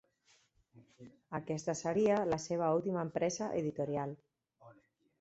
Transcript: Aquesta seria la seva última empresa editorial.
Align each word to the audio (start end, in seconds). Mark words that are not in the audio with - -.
Aquesta 1.41 1.77
seria 1.83 2.17
la 2.33 2.41
seva 2.49 2.73
última 2.81 3.07
empresa 3.09 3.53
editorial. 3.63 4.21